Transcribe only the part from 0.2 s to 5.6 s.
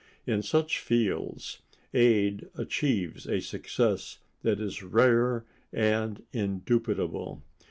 In such fields Ade achieves a success that is rare